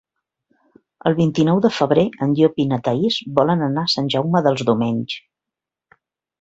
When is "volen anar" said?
3.37-3.87